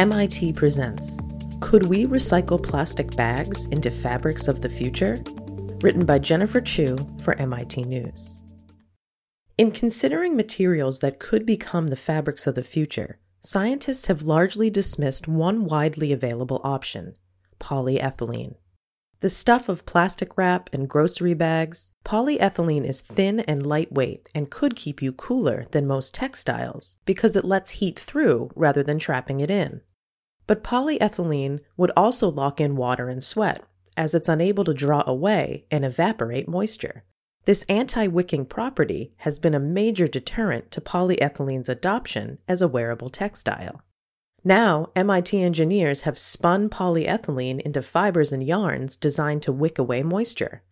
MIT 0.00 0.54
presents 0.54 1.20
Could 1.60 1.82
We 1.82 2.06
Recycle 2.06 2.62
Plastic 2.62 3.14
Bags 3.16 3.66
into 3.66 3.90
Fabrics 3.90 4.48
of 4.48 4.62
the 4.62 4.68
Future? 4.70 5.22
Written 5.82 6.06
by 6.06 6.18
Jennifer 6.18 6.62
Chu 6.62 6.96
for 7.20 7.38
MIT 7.38 7.82
News. 7.82 8.40
In 9.58 9.70
considering 9.70 10.34
materials 10.34 11.00
that 11.00 11.18
could 11.18 11.44
become 11.44 11.88
the 11.88 11.96
fabrics 11.96 12.46
of 12.46 12.54
the 12.54 12.62
future, 12.62 13.18
scientists 13.42 14.06
have 14.06 14.22
largely 14.22 14.70
dismissed 14.70 15.28
one 15.28 15.66
widely 15.66 16.14
available 16.14 16.62
option 16.64 17.14
polyethylene. 17.58 18.54
The 19.20 19.28
stuff 19.28 19.68
of 19.68 19.84
plastic 19.84 20.38
wrap 20.38 20.70
and 20.72 20.88
grocery 20.88 21.34
bags, 21.34 21.90
polyethylene 22.06 22.86
is 22.86 23.02
thin 23.02 23.40
and 23.40 23.66
lightweight 23.66 24.30
and 24.34 24.50
could 24.50 24.76
keep 24.76 25.02
you 25.02 25.12
cooler 25.12 25.66
than 25.72 25.86
most 25.86 26.14
textiles 26.14 26.98
because 27.04 27.36
it 27.36 27.44
lets 27.44 27.72
heat 27.72 27.98
through 27.98 28.50
rather 28.56 28.82
than 28.82 28.98
trapping 28.98 29.42
it 29.42 29.50
in. 29.50 29.82
But 30.50 30.64
polyethylene 30.64 31.60
would 31.76 31.92
also 31.96 32.28
lock 32.28 32.60
in 32.60 32.74
water 32.74 33.08
and 33.08 33.22
sweat, 33.22 33.62
as 33.96 34.16
it's 34.16 34.28
unable 34.28 34.64
to 34.64 34.74
draw 34.74 35.04
away 35.06 35.64
and 35.70 35.84
evaporate 35.84 36.48
moisture. 36.48 37.04
This 37.44 37.62
anti 37.68 38.08
wicking 38.08 38.46
property 38.46 39.12
has 39.18 39.38
been 39.38 39.54
a 39.54 39.60
major 39.60 40.08
deterrent 40.08 40.72
to 40.72 40.80
polyethylene's 40.80 41.68
adoption 41.68 42.38
as 42.48 42.62
a 42.62 42.66
wearable 42.66 43.10
textile. 43.10 43.82
Now, 44.42 44.90
MIT 44.96 45.40
engineers 45.40 46.00
have 46.00 46.18
spun 46.18 46.68
polyethylene 46.68 47.60
into 47.60 47.80
fibers 47.80 48.32
and 48.32 48.42
yarns 48.42 48.96
designed 48.96 49.42
to 49.42 49.52
wick 49.52 49.78
away 49.78 50.02
moisture. 50.02 50.64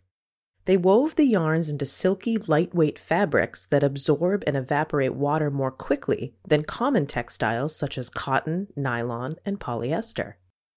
They 0.68 0.76
wove 0.76 1.16
the 1.16 1.24
yarns 1.24 1.70
into 1.70 1.86
silky, 1.86 2.36
lightweight 2.36 2.98
fabrics 2.98 3.64
that 3.70 3.82
absorb 3.82 4.44
and 4.46 4.54
evaporate 4.54 5.14
water 5.14 5.50
more 5.50 5.70
quickly 5.70 6.34
than 6.46 6.64
common 6.64 7.06
textiles 7.06 7.74
such 7.74 7.96
as 7.96 8.10
cotton, 8.10 8.68
nylon, 8.76 9.36
and 9.46 9.58
polyester. 9.58 10.34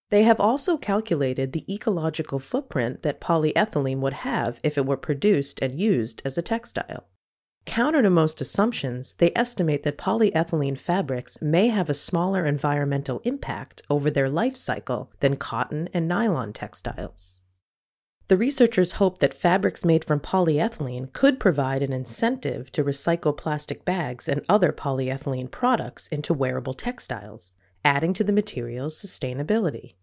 They 0.10 0.24
have 0.24 0.40
also 0.40 0.78
calculated 0.78 1.52
the 1.52 1.66
ecological 1.68 2.40
footprint 2.40 3.04
that 3.04 3.20
polyethylene 3.20 4.00
would 4.00 4.14
have 4.14 4.62
if 4.64 4.78
it 4.78 4.86
were 4.86 4.96
produced 4.96 5.62
and 5.62 5.78
used 5.78 6.22
as 6.24 6.38
a 6.38 6.42
textile. 6.42 7.10
Counter 7.66 8.02
to 8.02 8.10
most 8.10 8.40
assumptions, 8.40 9.16
they 9.16 9.34
estimate 9.36 9.84
that 9.84 9.98
polyethylene 9.98 10.80
fabrics 10.80 11.42
may 11.42 11.68
have 11.68 11.90
a 11.90 11.94
smaller 11.94 12.46
environmental 12.46 13.20
impact 13.26 13.82
over 13.90 14.10
their 14.10 14.30
life 14.30 14.56
cycle 14.56 15.12
than 15.20 15.36
cotton 15.36 15.90
and 15.94 16.08
nylon 16.08 16.54
textiles. 16.54 17.42
The 18.32 18.38
researchers 18.38 18.94
hope 18.94 19.18
that 19.18 19.34
fabrics 19.34 19.84
made 19.84 20.06
from 20.06 20.22
polyethylene 20.22 21.12
could 21.12 21.38
provide 21.38 21.84
an 21.84 21.92
incentive 21.92 22.72
to 22.72 22.82
recycle 22.82 23.36
plastic 23.36 23.84
bags 23.84 24.30
and 24.30 24.46
other 24.48 24.72
polyethylene 24.72 25.52
products 25.52 26.08
into 26.08 26.34
wearable 26.34 26.74
textiles, 26.74 27.52
adding 27.84 28.14
to 28.14 28.24
the 28.24 28.32
material's 28.32 28.98
sustainability. 28.98 29.96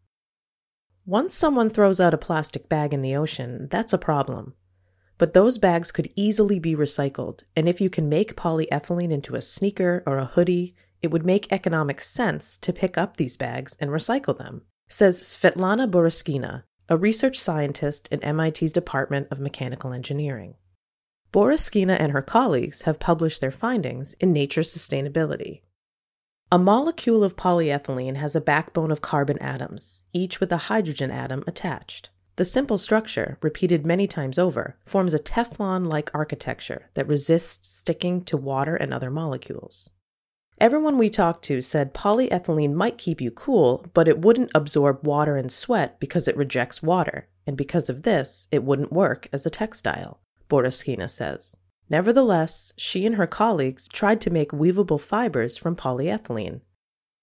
Once 1.06 1.34
someone 1.34 1.70
throws 1.70 2.00
out 2.00 2.12
a 2.12 2.18
plastic 2.18 2.68
bag 2.68 2.92
in 2.92 3.00
the 3.00 3.16
ocean, 3.16 3.66
that's 3.70 3.94
a 3.94 3.96
problem. 3.98 4.52
But 5.16 5.32
those 5.32 5.56
bags 5.56 5.90
could 5.90 6.12
easily 6.14 6.58
be 6.58 6.76
recycled, 6.76 7.44
and 7.56 7.66
if 7.66 7.80
you 7.80 7.88
can 7.88 8.10
make 8.10 8.36
polyethylene 8.36 9.10
into 9.10 9.36
a 9.36 9.40
sneaker 9.40 10.02
or 10.06 10.18
a 10.18 10.26
hoodie, 10.26 10.74
it 11.00 11.10
would 11.10 11.24
make 11.24 11.50
economic 11.50 11.98
sense 12.02 12.58
to 12.58 12.74
pick 12.74 12.98
up 12.98 13.16
these 13.16 13.38
bags 13.38 13.74
and 13.80 13.90
recycle 13.90 14.36
them, 14.36 14.64
says 14.86 15.22
Svetlana 15.22 15.90
Boriskina, 15.90 16.64
a 16.90 16.96
research 16.96 17.38
scientist 17.38 18.08
in 18.10 18.36
MIT's 18.36 18.72
Department 18.72 19.28
of 19.30 19.38
Mechanical 19.38 19.92
Engineering. 19.92 20.54
Boriskina 21.32 21.94
and 22.00 22.12
her 22.12 22.22
colleagues 22.22 22.82
have 22.82 22.98
published 22.98 23.42
their 23.42 23.50
findings 23.50 24.14
in 24.14 24.32
Nature 24.32 24.62
Sustainability. 24.62 25.60
A 26.50 26.58
molecule 26.58 27.22
of 27.22 27.36
polyethylene 27.36 28.16
has 28.16 28.34
a 28.34 28.40
backbone 28.40 28.90
of 28.90 29.02
carbon 29.02 29.38
atoms, 29.38 30.02
each 30.14 30.40
with 30.40 30.50
a 30.50 30.68
hydrogen 30.68 31.10
atom 31.10 31.44
attached. 31.46 32.08
The 32.36 32.46
simple 32.46 32.78
structure, 32.78 33.36
repeated 33.42 33.84
many 33.84 34.06
times 34.06 34.38
over, 34.38 34.78
forms 34.86 35.12
a 35.12 35.18
Teflon 35.18 35.84
like 35.86 36.10
architecture 36.14 36.88
that 36.94 37.06
resists 37.06 37.66
sticking 37.68 38.22
to 38.24 38.38
water 38.38 38.76
and 38.76 38.94
other 38.94 39.10
molecules. 39.10 39.90
Everyone 40.60 40.98
we 40.98 41.08
talked 41.08 41.44
to 41.44 41.60
said 41.60 41.94
polyethylene 41.94 42.74
might 42.74 42.98
keep 42.98 43.20
you 43.20 43.30
cool, 43.30 43.86
but 43.94 44.08
it 44.08 44.20
wouldn't 44.22 44.50
absorb 44.54 45.06
water 45.06 45.36
and 45.36 45.52
sweat 45.52 46.00
because 46.00 46.26
it 46.26 46.36
rejects 46.36 46.82
water, 46.82 47.28
and 47.46 47.56
because 47.56 47.88
of 47.88 48.02
this, 48.02 48.48
it 48.50 48.64
wouldn't 48.64 48.92
work 48.92 49.28
as 49.32 49.46
a 49.46 49.50
textile, 49.50 50.20
Boriskina 50.48 51.08
says. 51.08 51.56
Nevertheless, 51.88 52.72
she 52.76 53.06
and 53.06 53.14
her 53.14 53.26
colleagues 53.26 53.88
tried 53.88 54.20
to 54.22 54.30
make 54.30 54.50
weavable 54.50 55.00
fibers 55.00 55.56
from 55.56 55.76
polyethylene, 55.76 56.60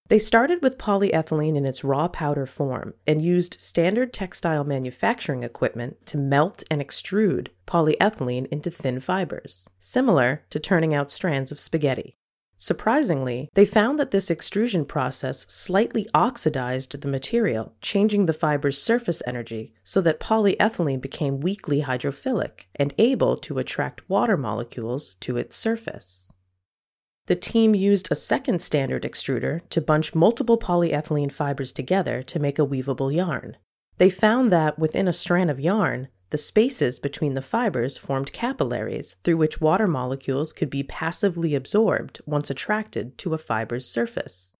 they 0.08 0.20
started 0.20 0.62
with 0.62 0.78
polyethylene 0.78 1.56
in 1.56 1.66
its 1.66 1.84
raw 1.84 2.08
powder 2.08 2.46
form 2.46 2.94
and 3.08 3.24
used 3.24 3.60
standard 3.60 4.14
textile 4.14 4.64
manufacturing 4.64 5.42
equipment 5.42 6.06
to 6.06 6.20
melt 6.20 6.64
and 6.70 6.80
extrude 6.80 7.48
polyethylene 7.66 8.46
into 8.48 8.70
thin 8.70 9.00
fibers, 9.00 9.68
similar 9.80 10.44
to 10.52 10.60
turning 10.60 10.94
out 10.94 11.10
strands 11.10 11.52
of 11.52 11.60
spaghetti. 11.60 12.18
Surprisingly, 12.58 13.50
they 13.54 13.66
found 13.66 14.00
that 14.00 14.12
this 14.12 14.32
extrusion 14.32 14.86
process 14.86 15.46
slightly 15.50 16.08
oxidized 16.14 17.00
the 17.00 17.08
material, 17.08 17.74
changing 17.82 18.26
the 18.26 18.34
fiber's 18.34 18.82
surface 18.82 19.22
energy 19.28 19.74
so 19.84 20.00
that 20.02 20.20
polyethylene 20.20 21.02
became 21.02 21.42
weakly 21.42 21.82
hydrophilic 21.82 22.66
and 22.76 22.94
able 22.98 23.36
to 23.36 23.60
attract 23.60 24.10
water 24.10 24.38
molecules 24.38 25.16
to 25.16 25.36
its 25.36 25.56
surface. 25.56 26.32
The 27.28 27.36
team 27.36 27.76
used 27.76 28.08
a 28.10 28.16
second 28.16 28.62
standard 28.62 29.04
extruder 29.04 29.68
to 29.70 29.82
bunch 29.82 30.16
multiple 30.16 30.58
polyethylene 30.58 31.32
fibers 31.32 31.72
together 31.72 32.22
to 32.24 32.40
make 32.40 32.60
a 32.60 32.66
weavable 32.66 33.14
yarn. 33.14 33.58
They 33.98 34.10
found 34.10 34.52
that 34.52 34.78
within 34.78 35.08
a 35.08 35.14
strand 35.14 35.50
of 35.50 35.60
yarn, 35.60 36.10
the 36.30 36.38
spaces 36.38 37.00
between 37.00 37.34
the 37.34 37.42
fibers 37.42 37.98
formed 37.98 38.34
capillaries 38.34 39.16
through 39.24 39.38
which 39.38 39.62
water 39.62 39.88
molecules 39.88 40.54
could 40.54 40.70
be 40.70 40.84
passively 40.84 41.56
absorbed 41.56 42.22
once 42.26 42.50
attracted 42.50 43.18
to 43.18 43.34
a 43.34 43.38
fiber's 43.38 43.88
surface. 43.88 44.58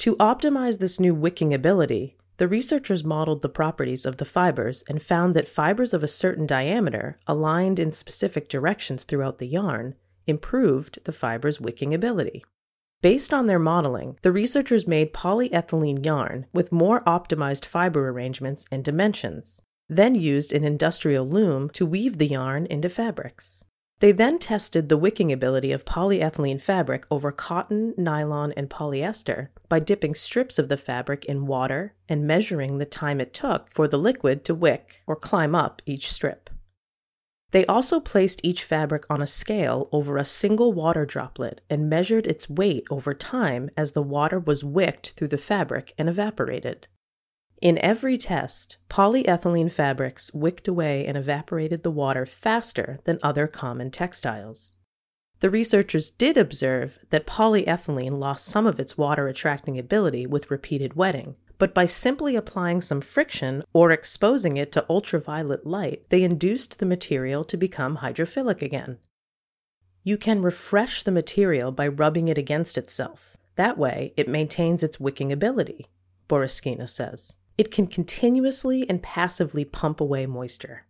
To 0.00 0.16
optimize 0.16 0.78
this 0.78 0.98
new 0.98 1.14
wicking 1.14 1.52
ability, 1.52 2.16
the 2.38 2.48
researchers 2.48 3.04
modeled 3.04 3.42
the 3.42 3.50
properties 3.50 4.06
of 4.06 4.16
the 4.16 4.24
fibers 4.24 4.82
and 4.88 5.02
found 5.02 5.34
that 5.34 5.46
fibers 5.46 5.92
of 5.92 6.02
a 6.02 6.08
certain 6.08 6.46
diameter, 6.46 7.18
aligned 7.26 7.78
in 7.78 7.92
specific 7.92 8.48
directions 8.48 9.04
throughout 9.04 9.36
the 9.36 9.46
yarn, 9.46 9.94
improved 10.26 11.04
the 11.04 11.12
fiber's 11.12 11.60
wicking 11.60 11.92
ability. 11.92 12.42
Based 13.02 13.34
on 13.34 13.46
their 13.46 13.58
modeling, 13.58 14.18
the 14.22 14.32
researchers 14.32 14.86
made 14.86 15.12
polyethylene 15.12 16.04
yarn 16.04 16.46
with 16.54 16.72
more 16.72 17.02
optimized 17.04 17.66
fiber 17.66 18.08
arrangements 18.08 18.64
and 18.70 18.82
dimensions, 18.82 19.60
then 19.90 20.14
used 20.14 20.52
an 20.52 20.62
industrial 20.62 21.28
loom 21.28 21.68
to 21.68 21.84
weave 21.84 22.18
the 22.18 22.28
yarn 22.28 22.64
into 22.66 22.88
fabrics. 22.88 23.64
They 23.98 24.12
then 24.12 24.38
tested 24.38 24.88
the 24.88 24.96
wicking 24.96 25.30
ability 25.30 25.72
of 25.72 25.84
polyethylene 25.84 26.62
fabric 26.62 27.04
over 27.10 27.32
cotton, 27.32 27.92
nylon, 27.98 28.52
and 28.52 28.70
polyester 28.70 29.48
by 29.68 29.80
dipping 29.80 30.14
strips 30.14 30.58
of 30.58 30.68
the 30.68 30.78
fabric 30.78 31.26
in 31.26 31.46
water 31.46 31.94
and 32.08 32.26
measuring 32.26 32.78
the 32.78 32.86
time 32.86 33.20
it 33.20 33.34
took 33.34 33.70
for 33.74 33.86
the 33.86 33.98
liquid 33.98 34.42
to 34.46 34.54
wick 34.54 35.02
or 35.06 35.16
climb 35.16 35.54
up 35.54 35.82
each 35.84 36.10
strip. 36.10 36.48
They 37.50 37.66
also 37.66 37.98
placed 37.98 38.40
each 38.44 38.62
fabric 38.62 39.04
on 39.10 39.20
a 39.20 39.26
scale 39.26 39.88
over 39.90 40.16
a 40.16 40.24
single 40.24 40.72
water 40.72 41.04
droplet 41.04 41.60
and 41.68 41.90
measured 41.90 42.26
its 42.26 42.48
weight 42.48 42.84
over 42.90 43.12
time 43.12 43.70
as 43.76 43.92
the 43.92 44.02
water 44.02 44.38
was 44.38 44.62
wicked 44.62 45.06
through 45.16 45.28
the 45.28 45.36
fabric 45.36 45.92
and 45.98 46.08
evaporated. 46.08 46.86
In 47.60 47.76
every 47.78 48.16
test, 48.16 48.78
polyethylene 48.88 49.70
fabrics 49.70 50.32
wicked 50.32 50.66
away 50.66 51.04
and 51.04 51.18
evaporated 51.18 51.82
the 51.82 51.90
water 51.90 52.24
faster 52.24 53.00
than 53.04 53.18
other 53.22 53.46
common 53.46 53.90
textiles. 53.90 54.76
The 55.40 55.50
researchers 55.50 56.10
did 56.10 56.38
observe 56.38 56.98
that 57.10 57.26
polyethylene 57.26 58.18
lost 58.18 58.46
some 58.46 58.66
of 58.66 58.80
its 58.80 58.96
water 58.96 59.28
attracting 59.28 59.78
ability 59.78 60.26
with 60.26 60.50
repeated 60.50 60.94
wetting, 60.94 61.36
but 61.58 61.74
by 61.74 61.84
simply 61.84 62.34
applying 62.34 62.80
some 62.80 63.02
friction 63.02 63.62
or 63.74 63.90
exposing 63.90 64.56
it 64.56 64.72
to 64.72 64.86
ultraviolet 64.88 65.66
light, 65.66 66.08
they 66.08 66.22
induced 66.22 66.78
the 66.78 66.86
material 66.86 67.44
to 67.44 67.58
become 67.58 67.98
hydrophilic 67.98 68.62
again. 68.62 68.98
You 70.02 70.16
can 70.16 70.40
refresh 70.40 71.02
the 71.02 71.10
material 71.10 71.72
by 71.72 71.88
rubbing 71.88 72.28
it 72.28 72.38
against 72.38 72.78
itself. 72.78 73.36
That 73.56 73.76
way, 73.76 74.14
it 74.16 74.28
maintains 74.28 74.82
its 74.82 74.98
wicking 74.98 75.30
ability, 75.30 75.84
Boriskina 76.26 76.88
says. 76.88 77.36
It 77.60 77.70
can 77.70 77.88
continuously 77.88 78.88
and 78.88 79.02
passively 79.02 79.66
pump 79.66 80.00
away 80.00 80.24
moisture. 80.24 80.86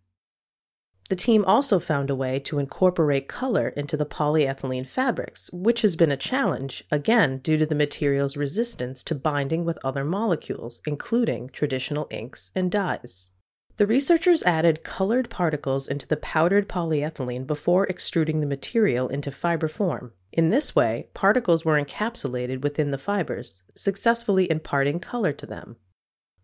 The 1.09 1.17
team 1.17 1.43
also 1.43 1.79
found 1.79 2.09
a 2.09 2.15
way 2.15 2.39
to 2.39 2.59
incorporate 2.59 3.27
color 3.27 3.67
into 3.67 3.97
the 3.97 4.05
polyethylene 4.05 4.87
fabrics, 4.87 5.49
which 5.51 5.81
has 5.81 5.97
been 5.97 6.13
a 6.13 6.15
challenge, 6.15 6.85
again, 6.89 7.39
due 7.39 7.57
to 7.57 7.65
the 7.65 7.75
material's 7.75 8.37
resistance 8.37 9.03
to 9.03 9.15
binding 9.15 9.65
with 9.65 9.83
other 9.83 10.05
molecules, 10.05 10.81
including 10.87 11.49
traditional 11.49 12.07
inks 12.09 12.53
and 12.55 12.71
dyes. 12.71 13.33
The 13.75 13.85
researchers 13.85 14.41
added 14.43 14.81
colored 14.81 15.29
particles 15.29 15.89
into 15.89 16.07
the 16.07 16.15
powdered 16.15 16.69
polyethylene 16.69 17.45
before 17.45 17.85
extruding 17.87 18.39
the 18.39 18.47
material 18.47 19.09
into 19.09 19.29
fiber 19.29 19.67
form. 19.67 20.13
In 20.31 20.51
this 20.51 20.73
way, 20.73 21.09
particles 21.13 21.65
were 21.65 21.77
encapsulated 21.77 22.61
within 22.61 22.91
the 22.91 22.97
fibers, 22.97 23.61
successfully 23.75 24.49
imparting 24.49 25.01
color 25.01 25.33
to 25.33 25.45
them. 25.45 25.75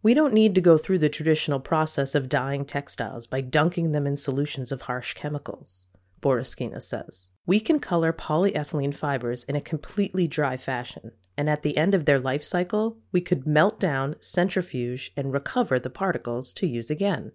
We 0.08 0.14
don't 0.14 0.34
need 0.34 0.56
to 0.56 0.62
go 0.62 0.78
through 0.78 1.00
the 1.00 1.10
traditional 1.10 1.60
process 1.60 2.16
of 2.16 2.30
dyeing 2.30 2.64
textiles 2.64 3.28
by 3.28 3.42
dunking 3.42 3.92
them 3.92 4.08
in 4.08 4.16
solutions 4.16 4.72
of 4.72 4.84
harsh 4.84 5.14
chemicals, 5.14 5.90
Boriskina 6.22 6.82
says. 6.82 7.32
We 7.46 7.60
can 7.60 7.82
color 7.82 8.14
polyethylene 8.14 8.96
fibers 8.96 9.44
in 9.44 9.58
a 9.58 9.60
completely 9.60 10.26
dry 10.26 10.56
fashion, 10.56 11.12
and 11.36 11.50
at 11.50 11.62
the 11.62 11.76
end 11.76 11.94
of 11.94 12.06
their 12.06 12.20
life 12.20 12.46
cycle, 12.46 12.98
we 13.12 13.20
could 13.20 13.46
melt 13.46 13.82
down, 13.82 14.16
centrifuge, 14.22 15.12
and 15.18 15.34
recover 15.34 15.78
the 15.78 15.90
particles 15.90 16.54
to 16.54 16.68
use 16.68 16.90
again. 16.90 17.34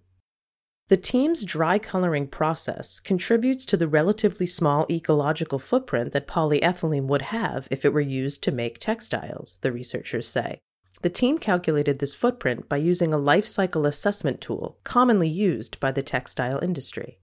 The 0.87 0.97
team's 0.97 1.43
dry 1.43 1.77
coloring 1.77 2.25
process 2.25 2.99
contributes 2.99 3.65
to 3.65 3.77
the 3.77 3.87
relatively 3.87 4.47
small 4.47 4.87
ecological 4.89 5.59
footprint 5.59 6.11
that 6.13 6.27
polyethylene 6.27 7.05
would 7.05 7.21
have 7.21 7.67
if 7.69 7.85
it 7.85 7.93
were 7.93 8.01
used 8.01 8.41
to 8.45 8.51
make 8.51 8.79
textiles, 8.79 9.59
the 9.61 9.71
researchers 9.71 10.27
say. 10.27 10.59
The 11.03 11.09
team 11.09 11.37
calculated 11.37 11.99
this 11.99 12.15
footprint 12.15 12.69
by 12.69 12.77
using 12.77 13.13
a 13.13 13.17
life 13.17 13.45
cycle 13.45 13.85
assessment 13.85 14.39
tool 14.39 14.77
commonly 14.85 15.27
used 15.27 15.77
by 15.81 15.91
the 15.91 16.01
textile 16.01 16.63
industry. 16.63 17.19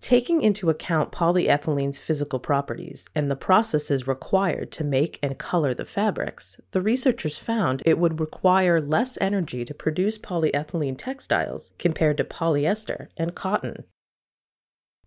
Taking 0.00 0.40
into 0.40 0.70
account 0.70 1.12
polyethylene's 1.12 1.98
physical 1.98 2.38
properties 2.38 3.06
and 3.14 3.30
the 3.30 3.36
processes 3.36 4.06
required 4.06 4.72
to 4.72 4.84
make 4.84 5.18
and 5.22 5.38
color 5.38 5.74
the 5.74 5.84
fabrics, 5.84 6.58
the 6.70 6.80
researchers 6.80 7.36
found 7.38 7.82
it 7.84 7.98
would 7.98 8.18
require 8.18 8.80
less 8.80 9.18
energy 9.20 9.64
to 9.66 9.74
produce 9.74 10.18
polyethylene 10.18 10.96
textiles 10.96 11.74
compared 11.78 12.16
to 12.16 12.24
polyester 12.24 13.08
and 13.18 13.34
cotton. 13.34 13.84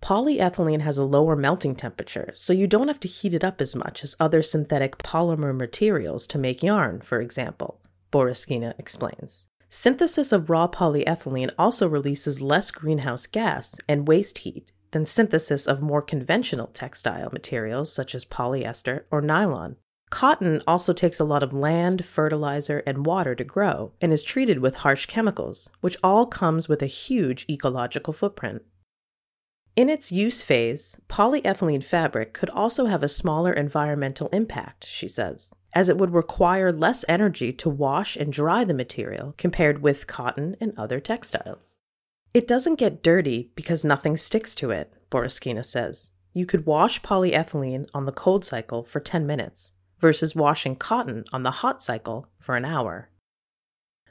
Polyethylene 0.02 0.82
has 0.82 0.98
a 0.98 1.04
lower 1.04 1.36
melting 1.36 1.76
temperature, 1.76 2.32
so 2.34 2.54
you 2.54 2.68
don't 2.68 2.88
have 2.88 3.00
to 3.02 3.08
heat 3.08 3.34
it 3.34 3.44
up 3.44 3.62
as 3.62 3.76
much 3.76 4.04
as 4.04 4.16
other 4.20 4.42
synthetic 4.42 4.98
polymer 4.98 5.56
materials 5.56 6.26
to 6.28 6.38
make 6.38 6.64
yarn, 6.64 7.02
for 7.02 7.22
example, 7.22 7.82
Boriskina 8.12 8.74
explains. 8.80 9.48
Synthesis 9.68 10.32
of 10.32 10.50
raw 10.50 10.68
polyethylene 10.68 11.52
also 11.60 11.88
releases 11.88 12.42
less 12.42 12.72
greenhouse 12.72 13.28
gas 13.28 13.76
and 13.88 14.08
waste 14.08 14.40
heat 14.40 14.72
than 14.92 15.06
synthesis 15.06 15.68
of 15.68 15.84
more 15.84 16.02
conventional 16.02 16.68
textile 16.68 17.30
materials 17.32 17.94
such 17.94 18.16
as 18.16 18.26
polyester 18.26 19.04
or 19.12 19.22
nylon. 19.22 19.76
Cotton 20.10 20.64
also 20.66 20.92
takes 20.92 21.20
a 21.20 21.24
lot 21.24 21.44
of 21.44 21.54
land, 21.54 22.04
fertilizer, 22.04 22.82
and 22.88 23.06
water 23.06 23.36
to 23.36 23.44
grow 23.44 23.92
and 24.02 24.12
is 24.12 24.24
treated 24.24 24.58
with 24.58 24.78
harsh 24.78 25.06
chemicals, 25.06 25.70
which 25.82 25.98
all 26.04 26.26
comes 26.26 26.68
with 26.68 26.82
a 26.82 26.88
huge 26.88 27.46
ecological 27.48 28.12
footprint. 28.12 28.64
In 29.80 29.88
its 29.88 30.12
use 30.12 30.42
phase, 30.42 30.98
polyethylene 31.08 31.86
fabric 31.86 32.34
could 32.34 32.50
also 32.50 32.88
have 32.88 33.02
a 33.02 33.08
smaller 33.08 33.54
environmental 33.54 34.28
impact, 34.34 34.86
she 34.86 35.08
says, 35.08 35.54
as 35.72 35.88
it 35.88 35.98
would 35.98 36.14
require 36.14 36.74
less 36.74 37.06
energy 37.08 37.54
to 37.54 37.70
wash 37.70 38.18
and 38.18 38.34
dry 38.34 38.66
the 38.66 38.74
material 38.74 39.34
compared 39.38 39.82
with 39.82 40.06
cotton 40.06 40.58
and 40.60 40.78
other 40.78 41.00
textiles. 41.00 41.80
It 42.34 42.46
doesn't 42.46 42.76
get 42.78 43.02
dirty 43.02 43.54
because 43.56 43.86
nothing 43.86 44.18
sticks 44.18 44.54
to 44.56 44.70
it, 44.70 44.94
Boriskina 45.10 45.64
says. 45.64 46.12
You 46.34 46.46
could 46.46 46.66
wash 46.66 47.02
polyethylene 47.02 47.88
on 47.94 48.04
the 48.04 48.12
cold 48.12 48.44
cycle 48.44 48.84
for 48.84 49.00
10 49.00 49.26
minutes 49.26 49.72
versus 49.98 50.36
washing 50.36 50.76
cotton 50.76 51.24
on 51.32 51.44
the 51.44 51.64
hot 51.64 51.82
cycle 51.82 52.28
for 52.38 52.58
an 52.58 52.66
hour. 52.66 53.12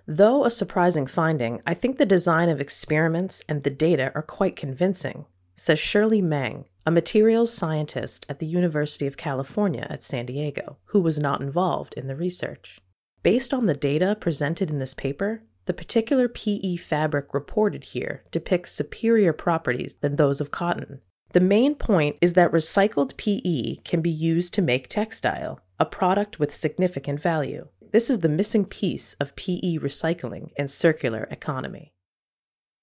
Though 0.07 0.47
a 0.47 0.51
surprising 0.51 1.05
finding, 1.05 1.61
I 1.67 1.75
think 1.75 1.99
the 1.99 2.07
design 2.07 2.49
of 2.49 2.59
experiments 2.59 3.45
and 3.51 3.65
the 3.65 3.69
data 3.69 4.11
are 4.15 4.23
quite 4.23 4.57
convincing, 4.57 5.27
says 5.59 5.79
Shirley 5.79 6.23
Meng, 6.23 6.67
a 6.87 6.91
materials 6.91 7.53
scientist 7.53 8.25
at 8.29 8.39
the 8.39 8.47
University 8.47 9.07
of 9.07 9.17
California 9.17 9.87
at 9.91 10.03
San 10.03 10.27
Diego, 10.27 10.79
who 10.87 11.01
was 11.01 11.19
not 11.19 11.41
involved 11.41 11.95
in 11.95 12.07
the 12.07 12.17
research. 12.17 12.81
Based 13.23 13.53
on 13.53 13.67
the 13.67 13.75
data 13.75 14.17
presented 14.19 14.71
in 14.71 14.79
this 14.79 14.95
paper, 14.95 15.43
the 15.67 15.75
particular 15.75 16.29
PE 16.29 16.77
fabric 16.77 17.35
reported 17.35 17.85
here 17.85 18.23
depicts 18.31 18.71
superior 18.73 19.35
properties 19.35 19.95
than 20.01 20.17
those 20.17 20.41
of 20.41 20.51
cotton. 20.51 21.03
The 21.33 21.41
main 21.41 21.75
point 21.75 22.17
is 22.23 22.33
that 22.35 22.53
recycled 22.53 23.19
PE 23.19 23.83
can 23.85 24.01
be 24.01 24.11
used 24.11 24.55
to 24.55 24.63
make 24.63 24.89
textile, 24.89 25.61
a 25.79 25.85
product 25.85 26.39
with 26.39 26.55
significant 26.55 27.21
value. 27.21 27.69
This 27.93 28.09
is 28.09 28.21
the 28.21 28.31
missing 28.31 28.65
piece 28.65 29.13
of 29.15 29.37
PE 29.37 29.77
recycling 29.79 30.53
and 30.57 30.71
circular 30.71 31.29
economy. 31.31 31.93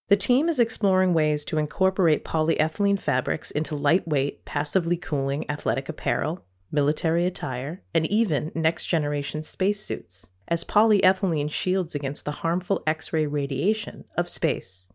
The 0.07 0.15
team 0.15 0.49
is 0.49 0.59
exploring 0.59 1.15
ways 1.15 1.43
to 1.45 1.57
incorporate 1.57 2.23
polyethylene 2.23 2.99
fabrics 2.99 3.49
into 3.49 3.75
lightweight, 3.75 4.45
passively 4.45 4.97
cooling 4.97 5.49
athletic 5.49 5.89
apparel, 5.89 6.45
military 6.71 7.25
attire, 7.25 7.81
and 7.93 8.05
even 8.05 8.51
next 8.53 8.85
generation 8.85 9.41
spacesuits 9.41 10.29
as 10.47 10.63
polyethylene 10.63 11.49
shields 11.49 11.95
against 11.95 12.23
the 12.23 12.31
harmful 12.43 12.83
X 12.85 13.11
ray 13.11 13.25
radiation 13.25 14.05
of 14.15 14.29
space. 14.29 14.87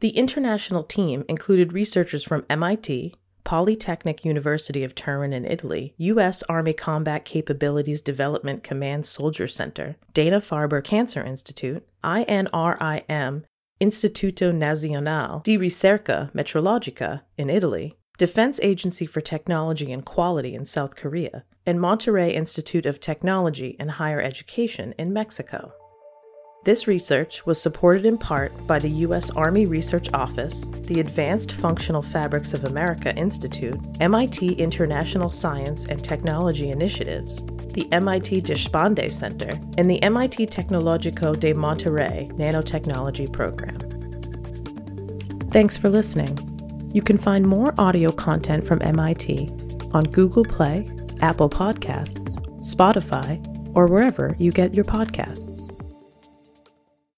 The 0.00 0.10
international 0.10 0.82
team 0.82 1.24
included 1.28 1.72
researchers 1.72 2.24
from 2.24 2.44
MIT, 2.50 3.14
Polytechnic 3.44 4.24
University 4.24 4.82
of 4.82 4.94
Turin 4.94 5.32
in 5.32 5.44
Italy, 5.44 5.94
U.S. 5.98 6.42
Army 6.44 6.72
Combat 6.72 7.24
Capabilities 7.24 8.00
Development 8.00 8.64
Command 8.64 9.06
Soldier 9.06 9.46
Center, 9.46 9.96
Dana 10.12 10.38
Farber 10.38 10.82
Cancer 10.82 11.22
Institute, 11.22 11.86
INRIM, 12.02 13.44
Istituto 13.82 14.52
Nazionale 14.52 15.42
di 15.42 15.56
Ricerca 15.56 16.30
Metrologica 16.32 17.22
in 17.36 17.50
Italy, 17.50 17.96
Defense 18.16 18.60
Agency 18.62 19.06
for 19.06 19.20
Technology 19.20 19.90
and 19.90 20.04
Quality 20.04 20.54
in 20.54 20.64
South 20.66 20.94
Korea, 20.94 21.42
and 21.66 21.80
Monterrey 21.80 22.32
Institute 22.32 22.86
of 22.86 23.00
Technology 23.00 23.74
and 23.80 23.90
Higher 23.90 24.20
Education 24.20 24.94
in 24.98 25.12
Mexico. 25.12 25.72
This 26.64 26.86
research 26.86 27.44
was 27.44 27.60
supported 27.60 28.06
in 28.06 28.16
part 28.16 28.52
by 28.68 28.78
the 28.78 28.88
U.S. 28.88 29.30
Army 29.32 29.66
Research 29.66 30.08
Office, 30.14 30.70
the 30.70 31.00
Advanced 31.00 31.50
Functional 31.50 32.02
Fabrics 32.02 32.54
of 32.54 32.64
America 32.64 33.12
Institute, 33.16 33.80
MIT 33.98 34.52
International 34.52 35.28
Science 35.28 35.86
and 35.86 36.04
Technology 36.04 36.70
Initiatives, 36.70 37.46
the 37.46 37.88
MIT 37.90 38.42
Deshpande 38.42 39.10
Center, 39.10 39.58
and 39.76 39.90
the 39.90 40.00
MIT 40.04 40.46
Tecnológico 40.46 41.38
de 41.38 41.52
Monterrey 41.52 42.30
Nanotechnology 42.34 43.32
Program. 43.32 43.76
Thanks 45.50 45.76
for 45.76 45.88
listening. 45.88 46.38
You 46.94 47.02
can 47.02 47.18
find 47.18 47.44
more 47.44 47.74
audio 47.76 48.12
content 48.12 48.64
from 48.64 48.80
MIT 48.82 49.48
on 49.94 50.04
Google 50.04 50.44
Play, 50.44 50.88
Apple 51.22 51.50
Podcasts, 51.50 52.38
Spotify, 52.58 53.44
or 53.74 53.86
wherever 53.88 54.36
you 54.38 54.52
get 54.52 54.74
your 54.74 54.84
podcasts. 54.84 55.76